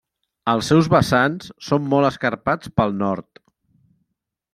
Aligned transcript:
Els 0.51 0.69
seus 0.71 0.87
vessants 0.93 1.51
són 1.65 1.85
molt 1.91 2.07
escarpats 2.09 2.73
pel 2.81 2.95
nord. 3.03 3.43